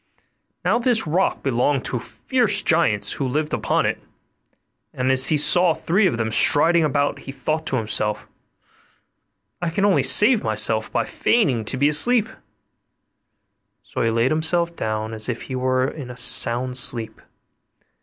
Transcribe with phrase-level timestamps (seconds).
[0.65, 4.01] Now this rock belonged to fierce giants who lived upon it;
[4.95, 8.25] and as he saw three of them striding about, he thought to himself,
[9.61, 12.29] 'I can only save myself by feigning to be asleep';
[13.83, 17.21] so he laid himself down as if he were in a sound sleep.